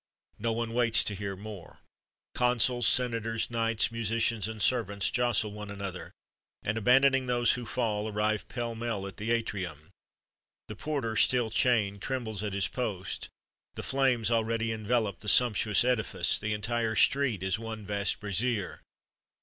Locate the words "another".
5.69-6.09